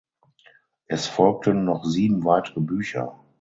[0.87, 3.21] Es folgten noch sieben weitere Bücher.